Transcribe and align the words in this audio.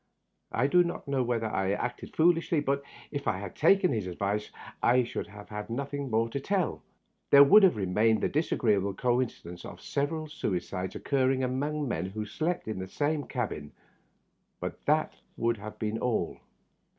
I 0.51 0.65
do 0.65 0.81
not 0.83 1.07
know 1.07 1.21
whether 1.21 1.45
I 1.45 1.73
acted 1.73 2.15
foolishly, 2.15 2.59
but 2.59 2.81
if 3.11 3.27
I 3.27 3.37
had 3.37 3.55
taken 3.55 3.91
his 3.93 4.07
advice 4.07 4.49
I 4.81 5.03
should 5.03 5.27
have 5.27 5.49
had 5.49 5.69
nothing 5.69 6.09
more 6.09 6.27
to 6.29 6.39
tell. 6.39 6.81
There 7.29 7.43
would 7.43 7.61
have 7.61 7.75
re 7.75 7.85
mained 7.85 8.21
the 8.21 8.27
disagreeable 8.27 8.95
coincidence 8.95 9.63
of 9.63 9.79
several 9.79 10.27
suicides 10.27 10.95
occurring 10.95 11.43
among 11.43 11.87
men 11.87 12.07
who 12.07 12.21
had 12.21 12.29
slept 12.29 12.67
in 12.67 12.79
the 12.79 12.87
same 12.87 13.25
cabin, 13.27 13.73
but 14.59 14.83
that 14.87 15.17
would 15.37 15.57
have 15.57 15.77
been 15.77 15.99
all. 15.99 16.39